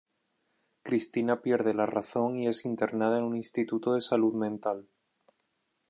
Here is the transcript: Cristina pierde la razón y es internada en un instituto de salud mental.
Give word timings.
Cristina 0.81 1.43
pierde 1.43 1.75
la 1.75 1.85
razón 1.85 2.35
y 2.35 2.47
es 2.47 2.65
internada 2.65 3.19
en 3.19 3.23
un 3.23 3.35
instituto 3.35 3.93
de 3.93 4.01
salud 4.01 4.33
mental. 4.33 4.87